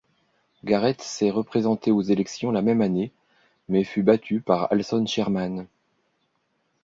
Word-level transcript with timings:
Garrett 0.63 0.99
s'est 1.03 1.29
représenté 1.29 1.91
aux 1.91 2.01
élections 2.01 2.49
la 2.49 2.63
même 2.63 2.81
année, 2.81 3.11
mais 3.69 3.83
fut 3.83 4.01
battu 4.01 4.41
par 4.41 4.71
Alson 4.71 5.05
Sherman. 5.05 5.67